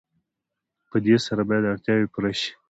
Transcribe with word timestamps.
په 0.89 0.97
دې 1.05 1.15
سره 1.25 1.41
باید 1.49 1.69
اړتیاوې 1.73 2.07
پوره 2.13 2.31
شي. 2.39 2.49